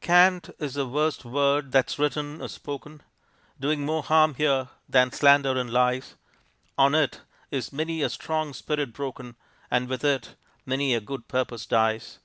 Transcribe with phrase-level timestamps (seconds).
[0.00, 3.02] Can't is the worst word that's written or spoken;
[3.60, 6.14] Doing more harm here than slander and lies;
[6.78, 9.36] On it is many a strong spirit broken,
[9.70, 10.34] And with it
[10.64, 12.20] many a good purpose dies.